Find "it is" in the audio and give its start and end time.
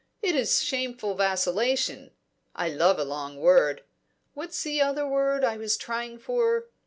0.23-0.63